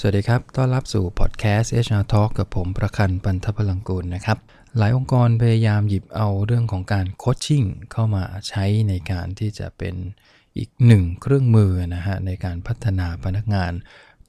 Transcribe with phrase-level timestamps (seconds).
[0.00, 4.38] สวัสดีครับ ต้อนรับสู่พอดแคสต์ HR Talk กับผมประคันปันทพลังกูลนะครับ
[4.78, 9.94] หลายองค์กรพยายามหยิบเอาเรื่องของการโคชชิ่งเข้ามาใช้ในการที่จะเป็น
[10.58, 13.72] อีกหนึ่งเครื่องมือนะฮะในการพัฒนาพนักงาน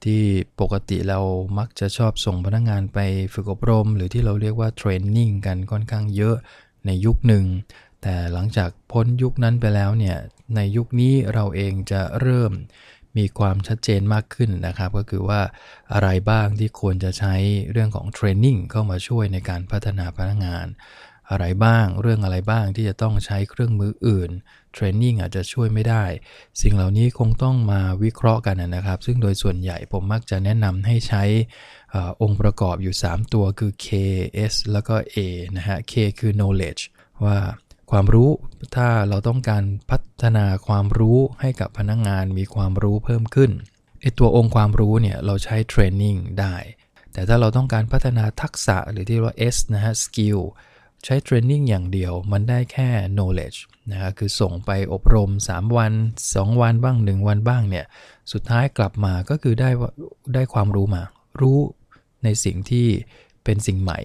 [0.03, 0.21] ที่
[0.59, 1.19] ปกติเรา
[1.57, 2.99] มักจะชอบส่งพนักงานไป
[3.33, 6.35] ฝึกอบรม หรือที่เราเรียกว่าเทรนนิ่งกันค่อนข้างเยอะ
[6.85, 7.45] ในยุคหนึ่ง
[8.01, 10.17] แต่หลังจากพ้นยุคนั้นไปแล้วเนี่ย
[10.55, 12.51] ในยุคนี้เราเองจะเริ่ม
[13.17, 15.41] มีความชัดเจนมากขึ้นนะครับ ก็คือว่า
[15.93, 17.35] อะไรบ้างที่ควรจะใช้
[17.71, 20.67] เรื่องของเทรนนิ่งเข้ามาช่วยในการพัฒนาพนักงาน
[21.29, 24.31] อะไรบ้างเรื่องอะไรบ้างที่จะต้องใช้เครื่องมืออื่น
[24.73, 26.03] เทรนนิ่งอาจจะช่วยไม่ได้
[26.61, 31.23] สิ่งเหล่านี้คงต้องมาวิเคราะห์กันนะครับ ซึ่งโดยส่วนใหญ่ผมมักจะแนะนำให้ใช้
[31.93, 33.87] อองค์ประกอบอยู่ 3 ตัวคือ K
[34.51, 35.17] S แล้วก็ A
[35.57, 36.83] นะฮะ K คือ knowledge
[37.25, 37.37] ว่า
[37.91, 38.29] ความรู้
[38.75, 43.51] ถ้าเราต้องการพั ฒนาความรู้ให้กับพนักงงานมีความรู้เพิ่มขึ้น
[44.01, 46.55] ไอตัวองค์ความรู้เนี่ยเราใช้เทรนนิ่งได้
[47.13, 50.39] แต่ถ้าเราต้องการพัฒนาทักษะหรือที่เรียกว่า S นะฮะ skill
[51.05, 53.59] ใช้เทรนนิ่งอย่างเดียวมันได้แค่ knowledge
[53.91, 55.93] นะฮะคือส่งไปอบรม 3 วัน
[56.27, 57.85] 2 วันบ้าง 1 วันบ้างเนี่ย
[58.31, 59.69] สุดท้ายกลับมาก็คือได้
[60.33, 61.03] ได้ความรู้มา
[61.41, 61.59] รู้
[62.23, 62.87] ในสิ่งที่
[63.43, 63.99] เป็นสิ่งใหม่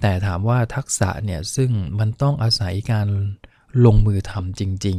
[0.00, 3.08] แต่ถามว่าทักษะเนี่ยซึ่งมันต้องอาศัยการ
[3.84, 4.98] ลงมือทำจริง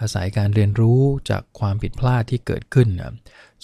[0.00, 1.00] อาศัยการเรียนรู้
[1.30, 3.14] จากความผิดพลาดที่เกิดขึ้นนะ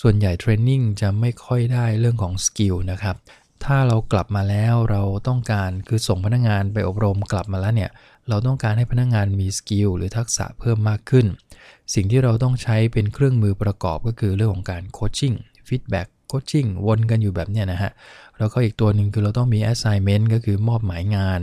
[0.01, 3.17] ส่วนใหญ่ training จะไม่ค่อยได้เรื่องของ skill นะครับ
[3.65, 7.91] ถ้าเรากลับมาแล้วเราต้องการคือส่งพนักงานไปอบรมกลับมาแล้วเนี่ย
[8.29, 11.27] เราต้องการให้พนักงานมี skill หรือทักษะเพิ่มมากขึ้น
[11.95, 15.35] สิ่งที่เราต้องใช้เป็นเครื่องมือประกอบก็คือเรื่องของการ coaching
[15.69, 17.91] feedback coaching วนกันอยู่แบบเนี้ยนะฮะ
[18.39, 21.41] แล้วก็อีกตัวหนึ่งคือเราต้องมี assignment ก็คือมอบหมายงาน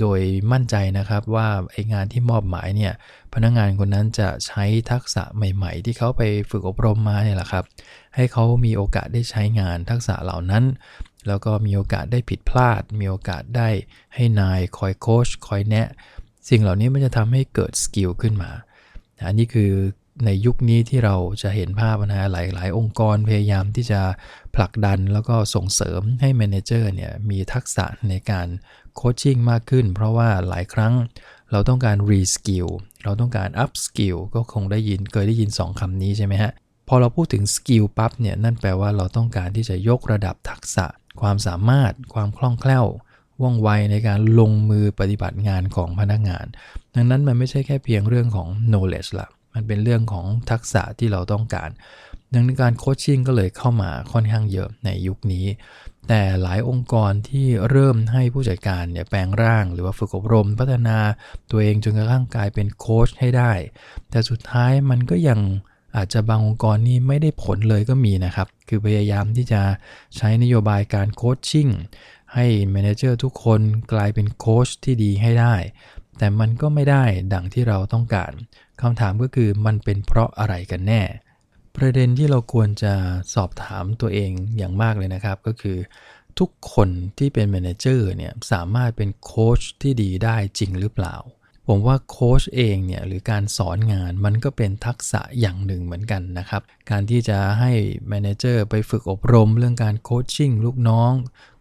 [0.00, 0.20] โดย
[0.52, 2.92] มั่นใจนะครับว่าไองานที่มอบหมายเนี่ย
[3.34, 7.64] พนักงงานคนนั้นจะใช้ทักษะใหม่ ๆ ที่เขาไปฝึกอบรมมาเนี่ยแหละครับ
[8.14, 10.64] ให้เขามีโอกาสได้ใช้งานทักษะเหล่านั้น
[11.28, 13.68] แล้วก็มีโอกาสได้ผิดพลาด มีโอกาสได้
[14.14, 15.88] ให้นายคอยโคชคอยแนะ
[16.48, 18.50] สิ่งเหล่านี้มันจะทำให้เกิดสกิลขึ้นมา
[19.26, 19.72] อันนี้คือ
[20.26, 24.00] ในยุคนี้ที่เราจะเห็นภาพนะหลาย ๆ องค์กรพยายามที่จะ
[24.54, 28.48] ผลักดันแล้วก็ส่งเสริมให้ manager เนี่ยมีทักษะในการ
[28.94, 30.94] coaching มากขึ้น เพราะว่าหลายครั้ง
[31.52, 32.66] เราต้องการ reskill
[33.04, 36.52] เราต้องการ upskill ก็คงได้ยินเคยได้ยิน 2คำนี้ใช่ไหมฮะ
[36.88, 40.86] พอเราพูดถึง skill ปั๊บเนี่ยนั่นแปลว่าเราต้องการที่จะยกระดับทักษะ
[41.20, 42.86] ความสามารถ ความคล่องแคล่ว
[43.42, 46.46] ว่องไวในการลงมือปฏิบัติงานของพนักงาน
[46.94, 51.70] ดังนั้นมันไม่ใช่แค่เพียงเรื่องของ knowledge ละ มันเป็นเรื่องของทักษะที่เราต้องการ
[52.32, 55.46] ดังนั้นการโคชชิ่งก็เลยเข้ามาค่อนข้างเยอะในยุคนี้
[56.08, 60.98] แต่หลายองค์กรที่เริ่มให้ผู้จัดการเนี่ยแปลงร่างหรือว่าฝึกอบรม พัฒนา
[61.50, 63.52] ตัวเองจนกระทั่งกลายเป็นโค้ชให้ได้
[64.10, 65.40] แต่สุดท้ายมันก็ยัง
[65.96, 69.62] อาจจะบางองค์กรนี่ไม่ได้ผลเลยก็มีนะครับ คือพยายามที่จะ
[70.16, 71.68] ใช้นโยบายการโคชชิ่ง
[72.34, 73.60] ให้ manager ทุกคน
[73.92, 75.54] กลายเป็นโค้ชที่ดีให้ได้
[76.18, 78.32] แต่มันก็ไม่ได้ดังที่เราต้องการ
[78.82, 81.02] คำถามก็คือมันเป็นเพราะอะไรกันแน่
[81.76, 82.94] ประเด็นที่เราควรจะ
[83.34, 85.78] สอบถามตัวเองอย่างมากเลยนะครับ ก็คือ
[86.38, 91.16] ทุกคนที่เป็น manager เนี่ยสามารถเป็นโค้ชที่ดีได้จริงหรือเปล่า
[91.68, 97.72] ผมว่าโค้ชเองเนี่ยหรือการสอนงานมันก็เป็นทักษะอย่างหนึ่งเหมือนกันนะครับ การที่จะให้
[98.08, 101.12] manager ไปฝึกอบรมเรื่องการโคชชิ่งลูกน้อง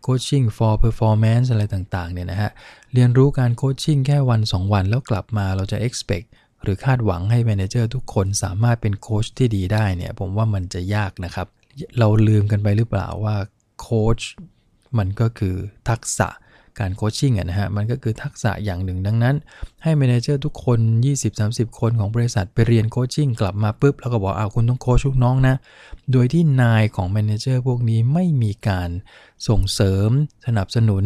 [0.03, 2.51] โคชชิ่ง for performance อะไรต่างๆเนี่ยนะฮะ
[2.93, 6.27] เรียนรู้การ coaching แค่วัน 2 วันแล้วกลับมาเราจะ expect
[6.63, 11.47] หรือคาดหวังให้ manager ทุกคนสามารถเป็นโค้ชที่ดีได้เนี่ยผมว่ามันจะยากนะครับ
[11.99, 13.35] เราลืมกันไปหรือเปล่าว่า
[13.81, 14.19] โค้ช
[14.97, 15.55] มันก็คือ
[15.89, 16.29] ทักษะ
[16.79, 19.35] การ coaching นะฮะมันก็คือทักษะอย่างหนึ่งดังนั้น
[19.83, 20.79] ให้ manager ทุกคน
[21.29, 25.55] 20-30 คนของบริษัทไปเรียน coaching กลับมาปุ๊บ แล้วก็บอกเอาคุณต้องโค้ชลูกน้องนะ
[26.11, 28.89] โดยที่นายของ manager พวกนี้ไม่มีการ
[29.47, 30.09] ส่งเสริม
[30.45, 31.05] สนับสนุน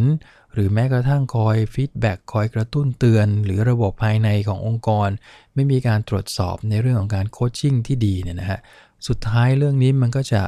[0.54, 5.08] หรือแม้กระทั่งคอย feedback คอยกระตุ้นเตือน หรือระบบภายในขององค์กร
[5.54, 8.60] ไม่มีการตรวจสอบในเรื่องของการ coaching ที่ดีเนี่ยนะฮะ
[9.06, 10.42] สุดท้ายเรื่องนี้มันก็จะ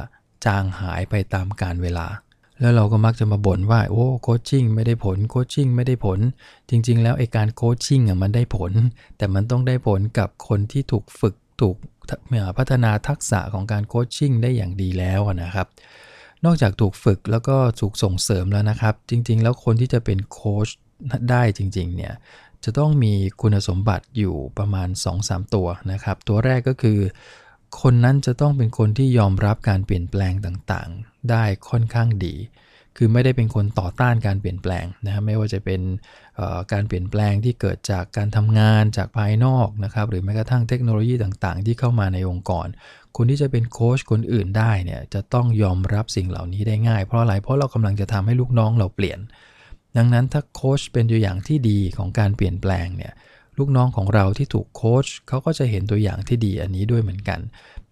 [0.45, 2.07] จางหายไปตามกาลเวลา
[2.59, 6.19] แล้วเราก็มักจะมาบ่นว่าโอ้ coaching ไม่ได้ผล coaching ไม่ได้ผล
[6.69, 8.71] จริง ๆ แล้วไอการ coaching อะมันได้ผล
[9.17, 11.75] แต่มันต้องได้ผลกับคนที่ถูกฝึกถูก
[12.57, 15.67] พัฒนาทักษะของการโคชชิ่งได้อย่างดีแล้วนะครับ
[16.45, 20.69] นอกจากถูกฝึกแล้วก็ถูกส่งเสริมแล้วนะครับ จริง ๆ แล้วคนที่จะเป็นโค้ช
[21.29, 22.13] ได้จริง ๆ เนี่ย
[22.63, 24.89] จะต้องมีคุณสมบัติอยู่ประมาณ
[25.21, 26.99] 2-3 ตัวนะครับ ตัวแรกก็คือ
[27.81, 32.35] คนนั้นจะต้องเป็นคนที่ยอมรับการเปลี่ยนแปลงต่างๆ ได้ค่อนข้างดี
[32.97, 35.81] คือไม่ได้เป็นคนต่อต้านการเปลี่ยนแปลงนะครับไม่ว่าจะเป็น
[36.71, 42.67] การเปลี่ยนแปลงที่เกิดจากการทำงานจากภายนอกนะครับหรือแม้กระทั่งเทคโนโลยีต่างๆ ที่เข้ามาในองค์กร
[43.15, 49.19] คนที่จะเป็นโค้ชคนอื่นได้เนี่ยจะต้องยอมรับสิ่งเหล่านี้ได้ง่าย เพราะอะไรเพราะเรากำลังจะทำให้ลูกน้องเราเปลี่ยน
[49.97, 53.13] ดังนั้นถ้าโค้ชเป็นตัวอย่างที่ดีของการเปลี่ยนแปลงเนี่ย
[53.57, 57.39] ลูกน้องของเราที่ถูกโค้ชเขาก็จะเห็นตัวอย่างที่ดีอันนี้ด้วยเหมือนกัน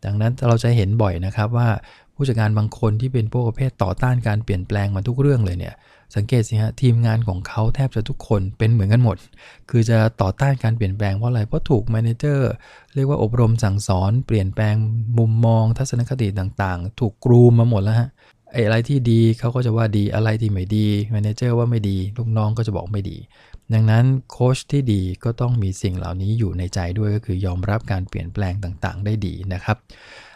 [0.06, 1.70] ดังนั้นเราจะเห็นบ่อยนะครับว่า
[2.16, 5.76] ผู้จัดการบางคนที่เป็นพวกประเภทต่อต้านการเปลี่ยนแปลงมาทุกเรื่องเลยเนี่ย
[6.16, 9.18] สังเกตสิฮะทีมงานของเขาแทบจะทุกคนเป็นเหมือนกันหมด
[9.70, 12.52] คือจะต่อต้านการเปลี่ยนแปลงเพราะอะไรเพราะถูก manager
[12.96, 14.76] เรียกว่าอบรมสั่งสอนเปลี่ยนแปลง
[15.18, 18.10] มุมมอง ทัศนคติต่างๆ ถูก groom มาหมดแล้วฮะ
[18.52, 23.18] ไอ้อะไรที่ดีเขาก็จะว่าดีอะไรที่ไม่ดี manager ว่าไม่ดีลูกน้องก็จะบอกไม่ดี
[23.74, 29.78] ดังนั้นโค้ชที่ดีก็ต้องมีสิ่งเหล่านี้อยู่ในใจด้วยก็คือยอมรับการเปลี่ยนแปลงต่างๆ ได้ดีนะครับ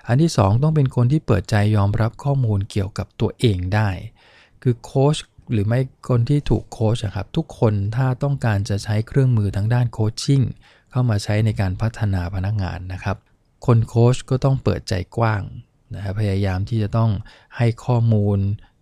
[0.09, 3.89] อันที่ 2 ต้องเป็นคนที่เปิดใจยอมรับข้อมูลเกี่ยวกับตัวเองได้
[4.61, 5.17] คือโค้ช
[5.51, 5.79] หรือไม่
[6.09, 10.41] คนที่ถูกโค้ชครับ ทุกคนถ้าต้องการจะใช้เครื่องมือทางด้าน coaching
[10.91, 13.17] เข้ามาใช้ในการพัฒนาพนักงานนะครับ
[13.65, 15.41] คนโค้ชก็ต้องเปิดใจกว้าง
[15.93, 17.11] นะพยายามที่จะต้อง
[17.57, 18.39] ให้ข้อมูล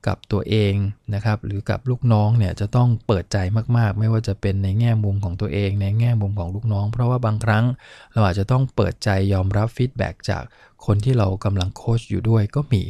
[0.08, 0.74] กับตัวเอง
[1.14, 3.38] นะครับหรือกับลูกน้องเนี่ยจะต้องเปิดใจ
[3.78, 7.66] มากๆ ไม่ว่าจะเป็นในแง่มุมของตัวเอง ในแง่มุมของลูกน้อง เพราะว่าบางครั้ง
[8.14, 10.44] เราอาจจะต้องเปิดใจยอมรับ feedback จาก
[10.86, 12.84] คนที่เรากำลังโค้ชอยู่ด้วยก็มี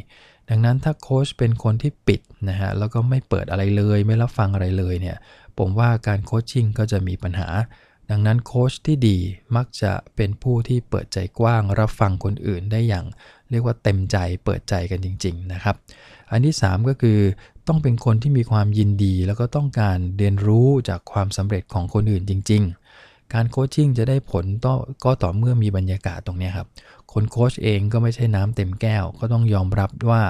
[0.50, 5.18] ดังนั้นถ้าโค้ชเป็นคนที่ปิดนะฮะแล้วก็ไม่เปิดอะไรเลย ไม่รับฟังอะไรเลยเนี่ย
[5.57, 7.48] ผมว่าการโคชชิ่งก็จะมีปัญหา
[8.12, 9.18] ดังนั้นโค้ชที่ดี
[9.56, 13.06] มักจะเป็นผู้ที่เปิดใจกว้าง รับฟังคนอื่นได้อย่าง
[13.50, 15.75] เรียกว่าเต็มใจเปิดใจกันจริง ๆ นะครับ
[16.31, 17.19] อันที่ 3 ก็คือ
[17.68, 22.86] ต้องเป็นคนที่มีความยินดี แล้วก็ต้องการเรียนรู้จากความสำเร็จของคนอื่นจริง ๆ
[23.33, 26.68] การโคชชิ่งจะได้ผลต่อก็ต่อเมื่อมีบรรยากาศตรงนี้ครับ
[27.13, 30.24] คนโคชเองก็ไม่ใช่น้ำเต็มแก้ว ก็ต้องยอมรับว่า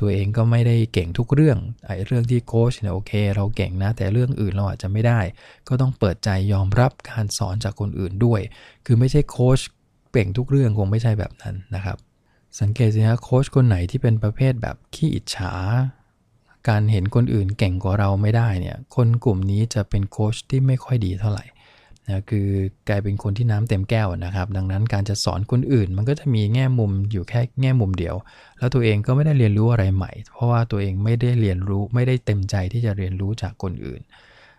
[0.00, 5.20] ตัวเองก็ไม่ได้เก่งทุกเรื่องไอ้เรื่องที่โคชเนี่ยโอเค เราเก่งนะ แต่เรื่องอื่นเราอาจจะไม่ได้
[5.68, 8.40] ก็ต้องเปิดใจยอมรับการสอนจากคนอื่นด้วย
[8.86, 9.60] คือไม่ใช่โคช
[10.12, 11.96] เก่งทุกเรื่องคงไม่ใช่แบบนั้นนะครับ
[12.60, 15.52] สังเกตสิฮะโคชคนไหนที่เป็นประเภทแบบขี้อิจฉา
[16.68, 21.44] การเห็นคนอื่นเก่งกว่าเราไม่ได้เนี่ย คนกลุ่มนี้จะเป็นโค้ชที่ไม่ค่อยดีเท่าไหร่
[22.06, 22.48] นะคือ
[22.88, 28.14] กลายเป็นคนที่น้ำเต็มแก้วนะครับ ดังนั้นการจะสอนคนอื่น มันก็จะมีแง่มุมอยู่แค่แง่มุมเดียว
[28.58, 34.00] แล้วตัวเองก็ไม่ได้เรียนรู้อะไรใหม่ เพราะว่าตัวเองไม่ได้เรียนรู้ไม่ได้เต็มใจที่จะเรียนรู้จากคนอื่น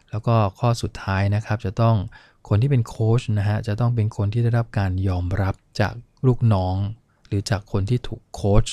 [0.10, 1.96] แล้วก็ข้อสุดท้ายนะครับจะต้อง
[2.50, 5.94] คนที่เป็นโค้ชนะฮะจะต้องเป็นคนที่ได้รับการยอมรับจาก
[6.28, 6.76] ลูกน้อง
[7.28, 8.66] หรือจากคนที่ถูกโค้ช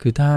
[0.00, 0.32] คือถ้า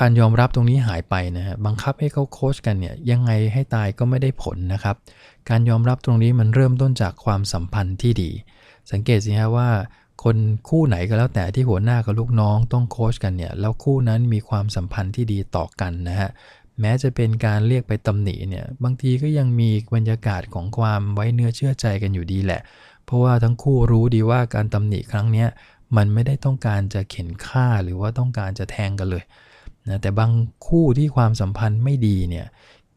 [0.00, 4.96] การยอมรับตรงนี้หายไปนะฮะบังคับให้เขาโค้ชกันเนี่ยยังไงให้ตายก็ไม่ได้ผลนะครับ
[5.50, 8.30] การยอมรับตรงนี้มันเริ่มต้นจากความสัมพันธ์ที่ดี
[8.92, 9.70] สังเกตสิฮะว่า
[10.22, 10.36] คน
[10.68, 16.30] คู่ไหนก็แล้วแต่ที่หัวหน้ากับลูกน้องต้องโค้ชกันเนี่ยแล้วคู่นั้นมีความสัมพันธ์ที่ดีต่อกันนะฮะ
[16.80, 22.60] แม้จะเป็นการเรียกไปตำหนิเนี่ยบางทีก็ยังมีบรรยากาศของความไว้เนื้อเชื่อใจกันอยู่ดีแหละ
[23.04, 25.46] เพราะว่าทั้งคู่รู้ดีว่าการตำหนิครั้งนี้
[25.96, 29.24] มันไม่ได้ต้องการจะเข็นฆ่าหรือว่าต้องการจะแทงกันเลย
[29.88, 30.30] นะแต่บาง
[30.66, 32.46] คู่ที่ความสัมพันธ์ไม่ดีเนี่ย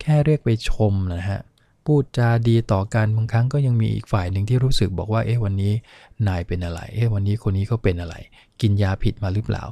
[0.02, 1.40] แค่เรียกไปชมนะฮะ
[1.86, 5.74] พูดจาดีต่อกันบางครั้งก็ยังมีอีกฝ่ายหนึ่งที่รู้สึกบอกว่าเอ๊ะวันนี้
[6.28, 8.16] นายเป็นอะไรเอ๊ะวันนี้คนนี้เขาเป็นอะไร
[8.62, 9.64] กินยาผิดมาหรือเปล่า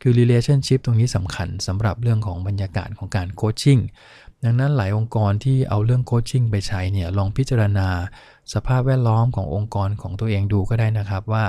[0.00, 3.78] คือ relationship ตรงนี้สำคัญสำหรับเรื่องของบรรยากาศของการ coaching
[4.44, 7.88] ดังนั้นหลายองค์กรที่เอาเรื่อง coaching ไปใช้เนี่ยลองพิจารณา
[8.54, 11.44] สภาพแวดล้อมขององค์กรของตัวเองดูก็ได้นะครับว่า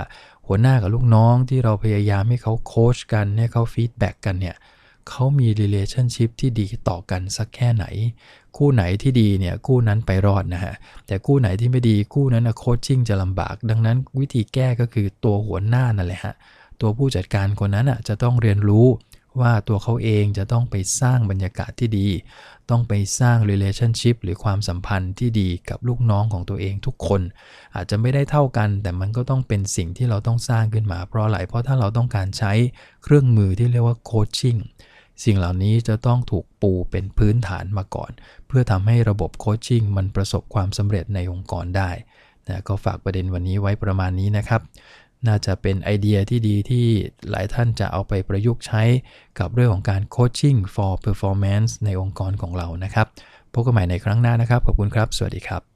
[0.48, 4.56] หัวหน้ากับลูกน้องที่เราพยายามให้เขาโค้ชกันให้เขา feedback กันเนี่ย
[5.10, 7.86] เขามี relationship ที่ดีต่อกันสักแค่ไหน
[8.58, 10.74] คู่ไหนที่ดีเนี่ยคู่นั้นไปรอดนะฮะ
[11.08, 16.34] แต่คู่ไหนที่ไม่ดีคู่นั้นโคชชิ่งจะลำบาก ดังนั้นวิธีแก้ก็คือตัวหัวหน้านั่นแหละฮะ
[16.82, 18.88] ตัวผู้จัดการคนนั้นอะจะต้องเรียนรู้
[19.42, 22.08] ว่าตัวเขาเองจะต้องไปสร้างบรรยากาศที่ดี
[22.70, 27.22] ต้องไปสร้าง relationship หรือความสัมพันธ์ที่ดีกับลูกน้องของตัวเองทุกคน
[27.76, 32.54] อาจจะไม่ได้เท่ากัน แต่มันก็ต้องเป็นสิ่งที่เราต้องสร้างขึ้นมา เพราะอะไร เพราะถ้าเราต้องการใช้
[33.04, 34.58] เครื่องมือที่เรียกว่าโคชชิ่ง
[35.24, 38.12] สิ่งเหล่านี้จะต้องถูกปูเป็นพื้นฐานมาก่อน
[38.48, 41.90] เพื่อทำให้ระบบโคชชิ่งมันประสบความสำเร็จในองค์กรได้
[42.48, 44.62] นะก็ฝากประเด็นวันนี้ไว้ประมาณนี้นะครับ
[45.28, 46.86] น่าจะเป็นไอเดียที่ดีที่
[47.30, 48.84] หลายท่านจะเอาไปประยุกต์ใช้
[49.40, 53.08] กับเรื่องของการโคชชิ่ง for performance ในองค์กรของเรานะครับ
[53.54, 55.73] พบกันใหม่ในครั้งหน้านะครับ ขอบคุณครับ สวัสดีครับ